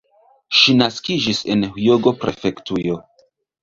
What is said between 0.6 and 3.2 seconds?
naskiĝis en Hjogo-prefektujo.